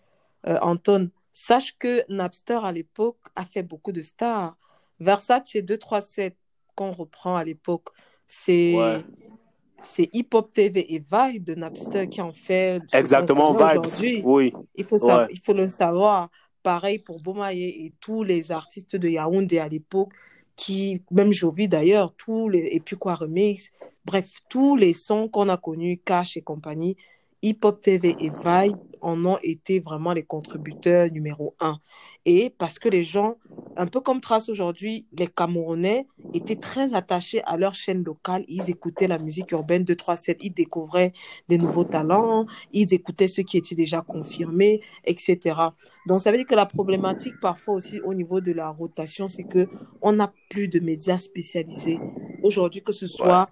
[0.46, 1.10] euh, Anton.
[1.40, 4.56] Sache que Napster, à l'époque, a fait beaucoup de stars.
[4.98, 6.36] Versace 237,
[6.74, 7.90] qu'on reprend à l'époque,
[8.26, 8.74] c'est
[9.80, 12.82] c'est Hip Hop TV et Vibe de Napster qui en fait.
[12.92, 14.24] Exactement, Vibe.
[14.24, 14.52] Oui.
[14.74, 14.98] Il faut,
[15.30, 16.28] il faut le savoir.
[16.64, 20.12] Pareil pour Bomaye et tous les artistes de Yaoundé à l'époque,
[20.56, 23.72] qui, même Jovi d'ailleurs, tous les, et puis quoi, Remix,
[24.04, 26.96] bref, tous les sons qu'on a connus, Cash et compagnie,
[27.42, 31.78] Hip Hop TV et Vibe en ont été vraiment les contributeurs numéro un.
[32.24, 33.36] Et parce que les gens,
[33.76, 38.44] un peu comme Trace aujourd'hui, les Camerounais étaient très attachés à leur chaîne locale.
[38.48, 41.12] Ils écoutaient la musique urbaine de 3-7, ils découvraient
[41.48, 45.38] des nouveaux talents, ils écoutaient ceux qui étaient déjà confirmés, etc.
[46.06, 49.44] Donc ça veut dire que la problématique parfois aussi au niveau de la rotation, c'est
[49.44, 49.68] que
[50.02, 52.00] on n'a plus de médias spécialisés.
[52.42, 53.48] Aujourd'hui, que ce soit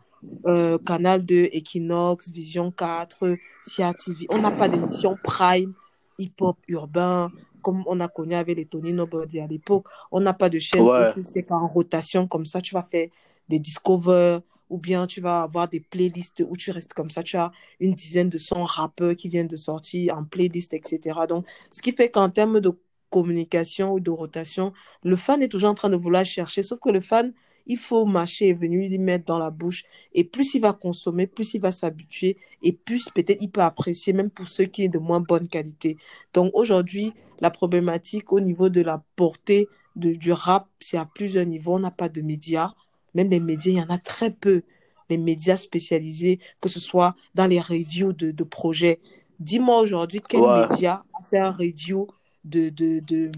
[0.47, 4.27] euh, Canal 2, Equinox, Vision 4, Cia TV.
[4.31, 5.75] On n'a pas d'émission prime,
[6.19, 7.31] hip-hop urbain,
[7.63, 9.87] comme on a connu avec les Tony Nobody à l'époque.
[10.13, 11.13] On n'a pas de chaîne ouais.
[11.25, 13.09] c'est en rotation comme ça, tu vas faire
[13.49, 17.37] des discovers ou bien tu vas avoir des playlists où tu restes comme ça, tu
[17.37, 21.21] as une dizaine de sons rappeurs qui viennent de sortir en playlist, etc.
[21.29, 22.73] Donc, ce qui fait qu'en termes de
[23.11, 26.91] communication ou de rotation, le fan est toujours en train de vouloir chercher, sauf que
[26.91, 27.33] le fan,
[27.67, 29.85] il faut mâcher et venir lui mettre dans la bouche.
[30.13, 34.13] Et plus il va consommer, plus il va s'habituer et plus peut-être il peut apprécier,
[34.13, 35.97] même pour ceux qui est de moins bonne qualité.
[36.33, 41.47] Donc aujourd'hui, la problématique au niveau de la portée de, du rap, c'est à plusieurs
[41.47, 41.75] niveaux.
[41.75, 42.73] On n'a pas de médias.
[43.15, 44.63] Même les médias, il y en a très peu.
[45.09, 49.01] Les médias spécialisés, que ce soit dans les reviews de, de projets.
[49.39, 52.09] Dis-moi aujourd'hui quel média a fait un review
[52.45, 53.31] de, de, de,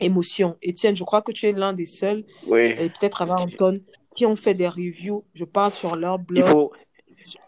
[0.00, 0.56] émotion.
[0.62, 2.74] Étienne, je crois que tu es l'un des seuls, oui.
[2.78, 3.80] et peut-être avant Anton,
[4.14, 6.44] qui ont fait des reviews, je parle sur leur blog.
[6.44, 6.72] Il faut,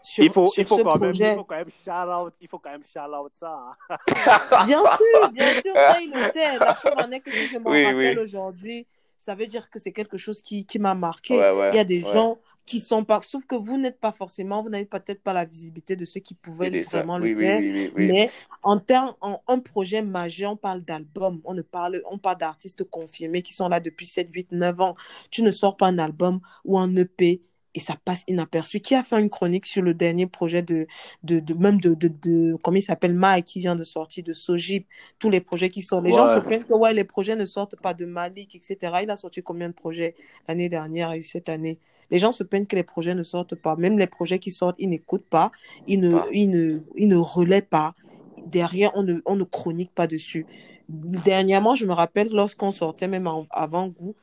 [0.01, 2.71] sur, il faut, il quand même, il faut quand même shout out, il faut quand
[2.71, 3.59] même shout out ça.
[3.89, 3.97] hein.
[4.65, 6.57] Bien sûr, bien sûr, ça, il le sait.
[6.57, 8.23] La preuve en est que si je m'en Oui, rappelle oui.
[8.23, 11.37] aujourd'hui, ça veut dire que c'est quelque chose qui, qui m'a marqué.
[11.37, 12.13] Ouais, ouais, Il y a des ouais.
[12.13, 15.45] gens qui sont pas, sauf que vous n'êtes pas forcément, vous n'avez peut-être pas la
[15.45, 17.59] visibilité de ceux qui pouvaient vraiment oui, le oui, faire.
[17.59, 18.07] oui, oui, oui.
[18.07, 18.29] Mais
[18.61, 22.83] en termes, en un projet majeur, on parle d'album, on ne parle, on parle d'artistes
[22.83, 24.93] confirmés qui sont là depuis 7, 8, 9 ans.
[25.31, 27.41] Tu ne sors pas un album ou un EP
[27.73, 28.81] et ça passe inaperçu.
[28.81, 30.87] Qui a fait une chronique sur le dernier projet de,
[31.23, 34.33] de, de même de, de, de, comment il s'appelle, Mike, qui vient de sortir de
[34.33, 34.87] Sojip,
[35.19, 36.05] tous les projets qui sortent.
[36.05, 38.97] Les gens se plaignent que ouais, les projets ne sortent pas de Malik, etc.
[39.03, 40.15] Il a sorti combien de projets
[40.47, 41.79] l'année dernière et cette année?
[42.11, 43.75] Les gens se plaignent que les projets ne sortent pas.
[43.75, 45.51] Même les projets qui sortent, ils n'écoutent pas,
[45.87, 46.25] ils ne, Ah.
[46.31, 47.95] ils ne, ils ne relaient pas.
[48.45, 50.45] Derrière, on ne, on ne chronique pas dessus.
[50.89, 54.15] Dernièrement, je me rappelle, lorsqu'on sortait, même avant goût,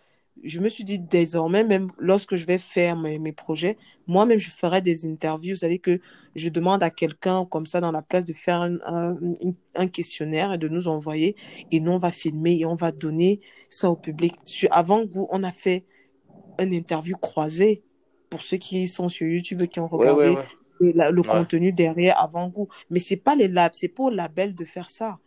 [0.42, 4.50] je me suis dit désormais, même lorsque je vais faire mes, mes projets, moi-même, je
[4.50, 5.54] ferai des interviews.
[5.54, 6.00] Vous savez que
[6.34, 9.16] je demande à quelqu'un comme ça dans la place de faire un, un,
[9.76, 11.36] un questionnaire et de nous envoyer.
[11.70, 14.34] Et nous, on va filmer et on va donner ça au public.
[14.44, 15.84] Sur, avant goût, on a fait
[16.58, 17.82] une interview croisée
[18.30, 20.46] pour ceux qui sont sur YouTube et qui ont regardé ouais, ouais.
[20.80, 22.68] et la- le contenu derrière avant goût.
[22.90, 25.18] Mais c'est pas les labs, c'est pas au label de faire ça.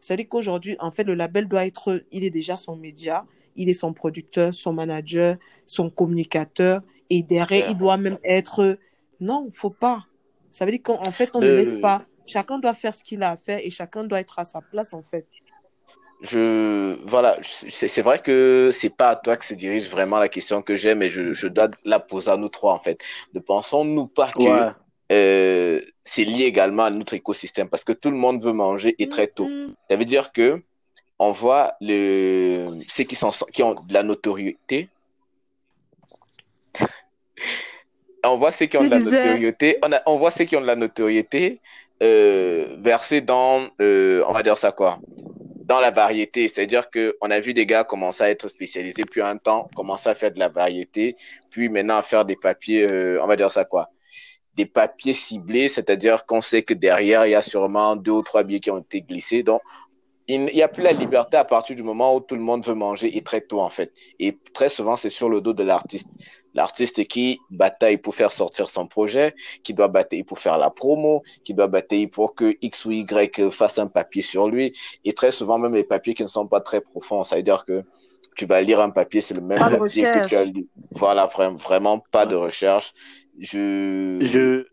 [0.00, 3.24] C'est-à-dire qu'aujourd'hui, en fait, le label doit être, il est déjà son média,
[3.56, 8.78] il est son producteur, son manager, son communicateur, et derrière, il doit même être,
[9.20, 10.04] non, faut pas.
[10.50, 13.02] Ça veut dire qu'en en fait, on ne Le- laisse pas, chacun doit faire ce
[13.04, 15.26] qu'il a à faire et chacun doit être à sa place, en fait.
[16.22, 20.62] Je, voilà, c'est vrai que c'est pas à toi que se dirige vraiment la question
[20.62, 23.02] que j'ai, mais je, je dois la poser à nous trois, en fait.
[23.34, 24.70] Ne pensons-nous pas que Ouais.
[25.12, 29.08] euh, c'est lié également à notre écosystème parce que tout le monde veut manger et
[29.08, 29.46] très tôt.
[29.46, 30.62] Mm, Ça veut dire que
[31.18, 34.88] on voit le, ceux qui sont, qui ont de la notoriété.
[38.24, 39.78] On voit ceux qui ont de la notoriété.
[39.84, 41.60] On, a, on voit ceux qui ont de la notoriété
[42.02, 44.98] euh, versés dans, euh, on va dire ça quoi,
[45.66, 46.48] dans la variété.
[46.48, 50.08] C'est-à-dire que on a vu des gars commencer à être spécialisés depuis un temps, commencer
[50.08, 51.16] à faire de la variété,
[51.50, 53.90] puis maintenant à faire des papiers, euh, on va dire ça quoi,
[54.54, 55.68] des papiers ciblés.
[55.68, 58.78] C'est-à-dire qu'on sait que derrière il y a sûrement deux ou trois billets qui ont
[58.78, 59.42] été glissés.
[59.42, 59.60] Donc
[60.28, 62.74] il n'y a plus la liberté à partir du moment où tout le monde veut
[62.74, 63.92] manger et très tôt en fait.
[64.20, 66.08] Et très souvent c'est sur le dos de l'artiste.
[66.56, 71.22] L'artiste qui bataille pour faire sortir son projet, qui doit batailler pour faire la promo,
[71.44, 74.74] qui doit batailler pour que X ou Y fasse un papier sur lui.
[75.04, 77.22] Et très souvent même les papiers qui ne sont pas très profonds.
[77.24, 77.84] Ça veut dire que
[78.36, 80.66] tu vas lire un papier, c'est le même Pas papier que tu as lu.
[80.92, 82.94] Voilà, vra- vraiment pas de recherche.
[83.38, 84.18] Je...
[84.22, 84.66] Je,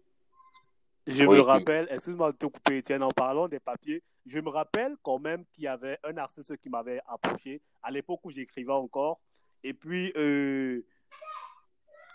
[1.06, 1.46] je Oui, me oui.
[1.46, 5.43] rappelle, excuse-moi de te couper, Étienne, en parlant des papiers, je me rappelle quand même
[5.54, 9.19] qu'il y avait un artiste qui m'avait approché à l'époque où j'écrivais encore.
[9.65, 10.82] Et puis, euh,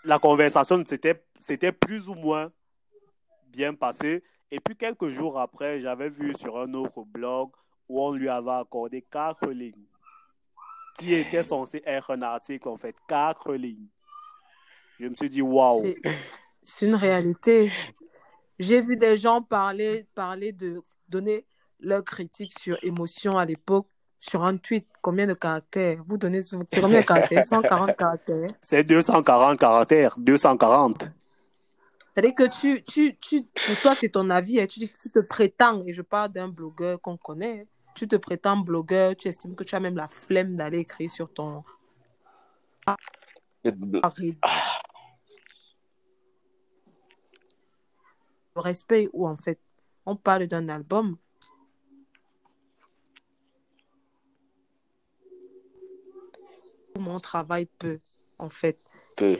[0.03, 2.51] la conversation c'était plus ou moins
[3.47, 4.23] bien passée.
[4.51, 7.51] Et puis, quelques jours après, j'avais vu sur un autre blog
[7.87, 9.85] où on lui avait accordé quatre lignes,
[10.97, 13.87] qui était censé être un article, en fait, quatre lignes.
[14.99, 15.83] Je me suis dit, waouh.
[16.03, 16.11] C'est-
[16.63, 17.71] C'est une réalité.
[18.59, 21.45] J'ai vu des gens parler, parler de donner
[21.79, 23.87] leur critique sur émotion à l'époque
[24.19, 24.85] sur un tweet.
[25.01, 26.03] Combien de caractères?
[26.07, 27.43] Vous donnez c'est combien de caractères?
[27.43, 28.49] 140 caractères.
[28.61, 31.09] C'est 240 caractères, 240.
[32.13, 34.59] C'est-à-dire que tu, tu, tu, pour toi, c'est ton avis.
[34.59, 34.67] hein.
[34.67, 37.65] Tu, te prétends, et je parle d'un blogueur qu'on connaît.
[37.95, 41.31] Tu te prétends blogueur, tu estimes que tu as même la flemme d'aller écrire sur
[41.31, 41.63] ton
[43.63, 44.01] le
[48.55, 49.59] respect où en fait
[50.05, 51.17] on parle d'un album.
[56.99, 57.99] Où Mon travail peut,
[58.37, 58.79] en fait.
[59.15, 59.35] Peu.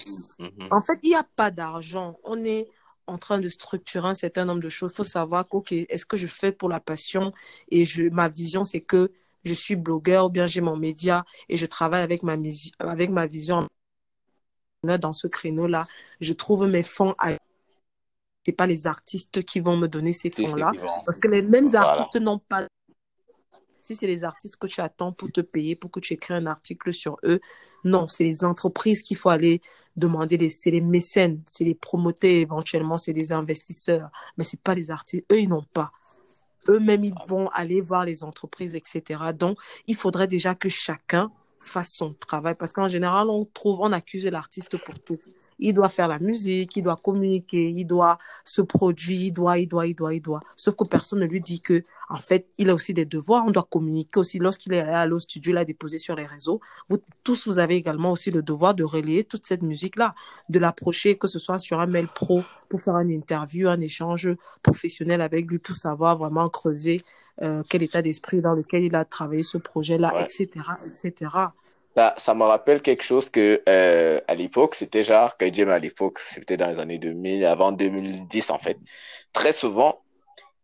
[0.71, 2.17] En fait, il n'y a pas d'argent.
[2.23, 2.67] On est
[3.07, 4.91] en train de structurer un certain nombre de choses.
[4.93, 7.33] Il faut savoir que, ok, est-ce que je fais pour la passion
[7.69, 9.11] et je, ma vision, c'est que
[9.43, 12.35] je suis blogueur ou bien j'ai mon média et je travaille avec ma,
[12.79, 13.67] avec ma vision
[14.83, 15.83] dans ce créneau-là.
[16.21, 17.31] Je trouve mes fonds à...
[18.45, 20.71] C'est pas les artistes qui vont me donner ces fonds-là.
[21.05, 21.89] Parce que les mêmes Voilà.
[21.89, 22.67] artistes n'ont pas.
[23.89, 26.45] Si c'est les artistes que tu attends pour te payer, pour que tu écris un
[26.45, 27.39] article sur eux,
[27.83, 29.61] non, c'est les entreprises qu'il faut aller
[29.95, 30.47] demander.
[30.49, 34.11] C'est les mécènes, c'est les promoteurs éventuellement, c'est les investisseurs.
[34.37, 35.25] Mais c'est pas les artistes.
[35.31, 35.91] Eux, ils n'ont pas.
[36.67, 39.33] Eux-mêmes, ils vont aller voir les entreprises, etc.
[39.33, 42.53] Donc, il faudrait déjà que chacun fasse son travail.
[42.53, 45.17] Parce qu'en général, on trouve, on accuse l'artiste pour tout.
[45.59, 49.67] Il doit faire la musique, il doit communiquer, il doit se produire, il doit, il
[49.67, 50.41] doit, il doit, il doit.
[50.55, 53.51] Sauf que personne ne lui dit que, en fait, il a aussi des devoirs, on
[53.51, 54.39] doit communiquer aussi.
[54.39, 56.59] Lorsqu'il est allé au studio, il a déposé sur les réseaux.
[56.89, 60.15] Vous tous, vous avez également aussi le devoir de relayer toute cette musique-là,
[60.49, 64.29] de l'approcher, que ce soit sur un mail pro, pour faire une interview, un échange
[64.63, 67.01] professionnel avec lui, pour savoir vraiment creuser
[67.41, 70.23] euh, quel état d'esprit dans lequel il a travaillé ce projet-là, Ouais.
[70.23, 70.47] etc.,
[70.85, 71.31] etc.
[71.95, 76.19] Ça, ça me rappelle quelque chose que euh, à l'époque, c'était genre, James à l'époque,
[76.19, 78.77] c'était dans les années 2000, avant 2010 en fait.
[79.33, 80.01] Très souvent,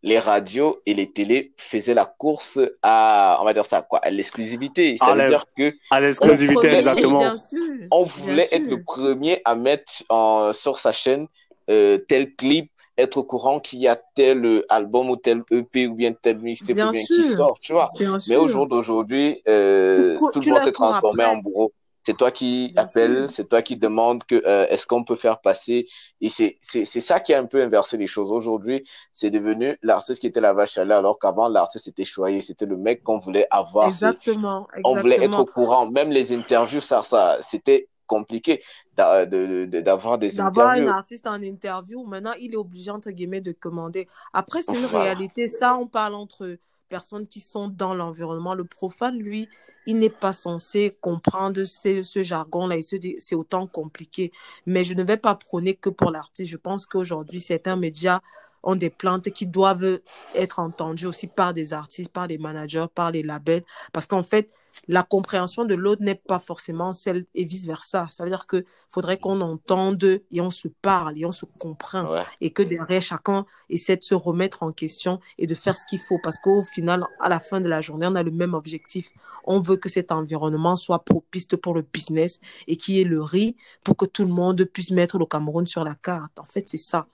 [0.06, 4.12] les radios et les télés faisaient la course à, on va dire ça quoi, à
[4.12, 4.98] l'exclusivité.
[4.98, 7.20] Ça À veut dire que À l'exclusivité, exactement.
[7.20, 7.58] Bien sûr.
[7.90, 8.78] on bien voulait être sûr.
[8.78, 11.28] le premier à mettre en, sur sa chaîne
[11.72, 15.88] euh, tel clip, être au courant qu'il y a tel euh, album ou tel EP
[15.88, 17.92] ou bien tel mixtape ou bien qui sort, tu vois.
[18.28, 21.36] Mais au jour d'aujourd'hui, euh, tout le monde s'est transformé après.
[21.36, 21.74] en bourreau.
[22.08, 25.42] C'est toi qui Bien appelles, c'est toi qui demande que euh, est-ce qu'on peut faire
[25.42, 25.88] passer.
[26.22, 28.30] Et c'est c'est c'est ça qui a un peu inversé les choses.
[28.32, 32.42] Aujourd'hui, c'est devenu l'artiste qui était la vache à lait, alors qu'avant l'artiste était choyé.
[32.42, 33.92] C'était le mec qu'on voulait avoir.
[33.92, 34.68] C'est- Exactement.
[34.84, 35.46] On voulait être au Exactement.
[35.66, 35.90] courant.
[35.90, 38.62] Même les interviews, ça, ça, c'était compliqué
[38.98, 43.52] de- d'avoir des D'avoir un artiste en interview, maintenant, il est obligé, entre guillemets, de
[43.52, 44.08] commander.
[44.34, 45.48] Après, c'est une réalité.
[45.48, 46.58] Ça, on parle entre
[46.90, 48.54] personnes qui sont dans l'environnement.
[48.54, 49.50] Le profane, lui,
[49.88, 52.78] il n'est pas censé comprendre ce, ce jargon-là.
[52.78, 54.32] Il se dit, c'est autant compliqué.
[54.66, 56.50] Mais je ne vais pas prôner que pour l'artiste.
[56.50, 58.22] Je pense qu'aujourd'hui, certains médias
[58.66, 60.00] ont des plaintes qui doivent
[60.34, 63.64] être entendues aussi par des artistes, par des managers, par les labels.
[63.94, 64.52] Parce qu'en fait,
[64.90, 68.08] la compréhension de l'autre n'est pas forcément celle et vice-versa.
[68.10, 72.06] Ça veut dire que faudrait qu'on entende et on se parle et on se comprend
[72.12, 72.24] Ouais.
[72.42, 76.00] et que derrière chacun essaie de se remettre en question et de faire ce qu'il
[76.00, 79.10] faut parce qu'au final, à la fin de la journée, on a le même objectif.
[79.46, 83.22] On veut que cet environnement soit propice pour le business et qu'il y ait le
[83.22, 86.38] riz pour que tout le monde puisse mettre le Cameroun sur la carte.
[86.38, 87.08] En fait, c'est ça.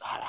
[0.00, 0.26] Voilà.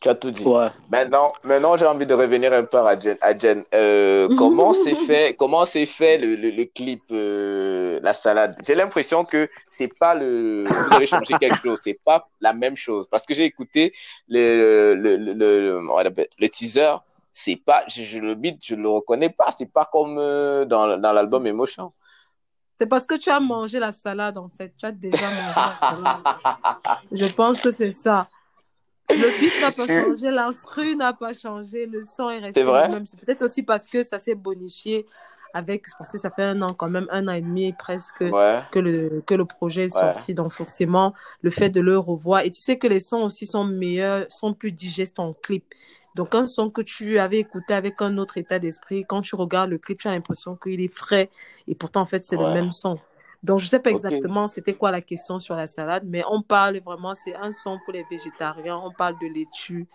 [0.00, 0.44] Tu as tout dit.
[0.44, 0.68] Ouais.
[0.90, 3.16] Maintenant, maintenant j'ai envie de revenir un peu à Jen.
[3.20, 3.64] À Jen.
[3.74, 8.56] Euh, comment s'est fait, comment s'est fait le, le, le clip euh, La Salade?
[8.66, 10.64] J'ai l'impression que c'est pas le.
[10.66, 11.78] Vous avez changé quelque chose.
[11.82, 13.92] C'est pas la même chose parce que j'ai écouté
[14.28, 16.96] le le le, le, teaser.
[17.32, 19.52] C'est pas, je, je le beat, je le reconnais pas.
[19.56, 21.92] C'est pas comme euh, dans dans l'album Emotion.
[22.76, 24.72] C'est parce que tu as mangé la salade, en fait.
[24.78, 26.98] Tu as déjà mangé la salade.
[27.12, 28.26] Je pense que c'est ça.
[29.16, 32.86] Le beat n'a pas changé, l'instru n'a pas changé, le son est resté vrai?
[32.88, 33.06] le même.
[33.06, 35.06] C'est peut-être aussi parce que ça s'est bonifié
[35.52, 38.60] avec, parce que ça fait un an, quand même, un an et demi presque Ouais.
[38.70, 40.12] que le, que le projet est Ouais.
[40.12, 40.34] sorti.
[40.34, 42.42] Donc, forcément, le fait de le revoir.
[42.44, 45.64] Et tu sais que les sons aussi sont meilleurs, sont plus digestes en clip.
[46.14, 49.70] Donc, un son que tu avais écouté avec un autre état d'esprit, quand tu regardes
[49.70, 51.30] le clip, tu as l'impression qu'il est frais.
[51.68, 52.98] Et pourtant, en fait, c'est le même son.
[53.42, 56.78] Donc, je sais pas exactement c'était quoi la question sur la salade, mais on parle
[56.80, 58.76] vraiment, c'est un son pour les végétariens.
[58.76, 59.86] On parle de laitue.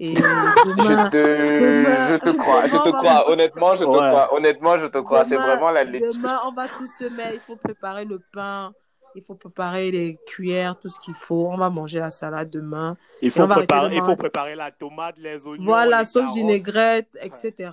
[0.00, 3.30] Et demain, Je te, demain- je te crois, je te crois.
[3.30, 3.96] Honnêtement, je te Ouais.
[4.08, 4.34] crois.
[4.34, 5.24] Honnêtement, je te crois.
[5.24, 6.10] C'est vraiment la lecture.
[6.12, 7.34] Demain, on va tous se mettre.
[7.34, 8.72] Il faut préparer le pain.
[9.14, 11.48] Il faut préparer les cuillères, tout ce qu'il faut.
[11.50, 12.96] On va manger la salade demain.
[13.22, 15.64] Il faut, préparer, il faut préparer la tomate, les oignons.
[15.64, 16.36] Voilà, les sauce carottes.
[16.36, 17.70] vinaigrette, etc.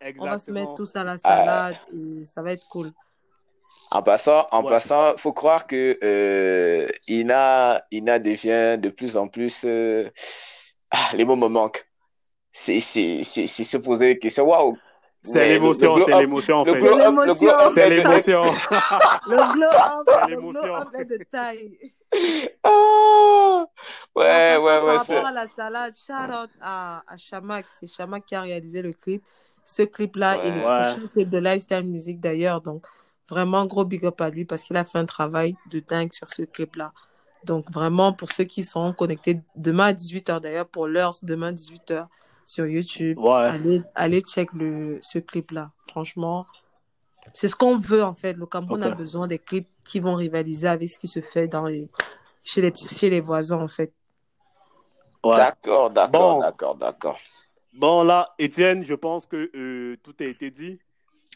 [0.00, 0.26] Exactement.
[0.26, 2.90] On va se mettre tous à la salade et ça va être cool.
[3.94, 4.70] En passant, en Ouais.
[4.70, 9.62] passant, faut croire que euh, Ina, Ina devient de plus en plus.
[9.66, 10.08] euh,
[10.90, 11.86] ah, les mots me manquent.
[12.52, 14.44] C'est, c'est, c'est, c'est se poser des questions.
[14.48, 14.76] Waouh!
[15.24, 16.72] C'est l'émotion, c'est l'émotion en fait.
[16.72, 17.52] glow l'émotion.
[17.74, 18.42] C'est l'émotion.
[19.28, 20.62] Le glow up, C'est le l'émotion.
[20.62, 21.78] glow up est de taille.
[22.64, 23.64] Ah!
[24.16, 24.96] Ouais, ouais, ouais.
[24.96, 27.66] Par c'est- rapport à la salade, shout out à, à Shamak.
[27.70, 29.22] C'est Shamak qui a réalisé le clip.
[29.64, 30.46] Ce clip-là Ouais.
[30.48, 30.62] est le Ouais.
[30.94, 32.60] prochain clip de Lifestyle Music d'ailleurs.
[32.60, 32.84] Donc,
[33.28, 36.28] vraiment gros big up à lui parce qu'il a fait un travail de dingue sur
[36.30, 36.92] ce clip-là.
[37.44, 42.06] Donc, vraiment, pour ceux qui seront connectés demain à 18h d'ailleurs, pour l'heure, demain 18h
[42.44, 43.30] sur YouTube, Ouais.
[43.32, 45.70] allez, allez check le, ce clip-là.
[45.88, 46.46] Franchement,
[47.34, 48.34] c'est ce qu'on veut en fait.
[48.34, 51.66] Le Cameroun a besoin des clips qui vont rivaliser avec ce qui se fait dans
[51.66, 51.88] les,
[52.44, 53.92] chez, les, chez les voisins en fait.
[55.24, 55.36] Ouais.
[55.36, 56.40] D'accord, d'accord, Bon.
[56.40, 57.18] d'accord, d'accord.
[57.72, 60.78] Bon, là, Étienne, je pense que euh, tout a été dit.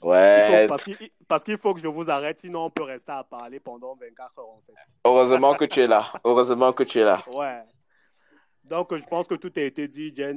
[0.01, 3.13] Faut- Ouais, parce qu'il parce qu'il faut que je vous arrête, sinon on peut rester
[3.13, 4.75] à parler pendant 24 heures en fait.
[5.05, 6.13] heureusement que tu es là.
[6.25, 7.23] Heureusement que tu es là.
[7.33, 7.63] Ouais.
[8.65, 10.37] Donc, je pense que tout a été dit, Jen.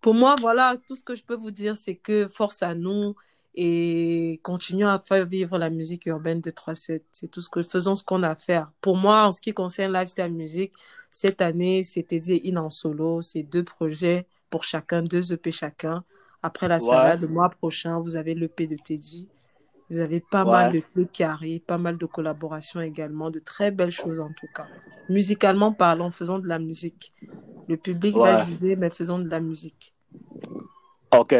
[0.00, 3.14] Pour moi, voilà, tout ce que je peux vous dire, c'est que force à nous
[3.54, 7.04] et continuons à faire vivre la musique urbaine de 3-7.
[7.12, 8.70] C'est tout ce que faisons ce qu'on a à faire.
[8.80, 10.72] Pour moi, en ce qui concerne Lifestyle Music,
[11.12, 13.22] cette année, c'était dit in en solo.
[13.22, 16.04] C'est deux projets pour chacun, deux EP chacun.
[16.42, 16.80] Après la Ouais.
[16.80, 19.28] salade, le mois prochain, vous avez l'EP de Teddy.
[19.90, 23.70] Vous avez pas mal de trucs qui arrivent, pas mal de collaborations également, de très
[23.72, 24.68] belles choses en tout cas.
[25.08, 27.12] Musicalement parlant, faisons de la musique.
[27.68, 29.94] Le public va juger, mais faisons de la musique.
[31.12, 31.34] Ok.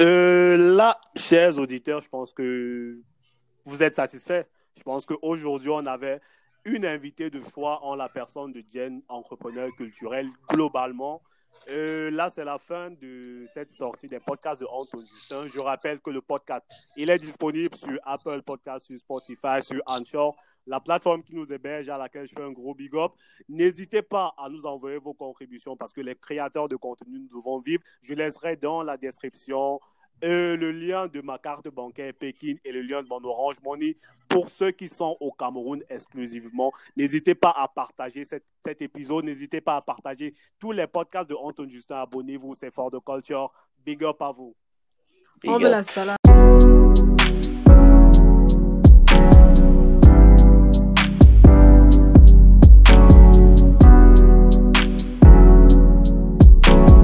[0.00, 3.00] Euh, là, chers auditeurs, je pense que
[3.64, 4.44] vous êtes satisfaits.
[4.76, 6.20] Je pense qu'aujourd'hui, on avait
[6.64, 11.22] une invitée de choix en la personne de Jen, entrepreneur culturel globalement.
[11.70, 15.46] Euh, là, c'est la fin de cette sortie des podcasts de Anton Justin.
[15.46, 20.36] Je rappelle que le podcast, il est disponible sur Apple Podcasts, sur Spotify, sur Anchor,
[20.66, 23.12] la plateforme qui nous héberge, à laquelle je fais un gros big up.
[23.48, 27.60] N'hésitez pas à nous envoyer vos contributions parce que les créateurs de contenu, nous devons
[27.60, 27.82] vivre.
[28.02, 29.80] Je laisserai dans la description
[30.28, 33.96] le lien de ma carte bancaire Pékin et le lien de mon Orange Money
[34.28, 36.72] pour ceux qui sont au Cameroun exclusivement.
[36.96, 38.44] N'hésitez pas à partager cet,
[38.80, 39.24] épisode.
[39.24, 41.96] N'hésitez pas à partager tous les podcasts de Anton Justin.
[41.96, 43.52] Abonnez-vous, c'est fort de culture.
[43.84, 44.54] Big up à vous.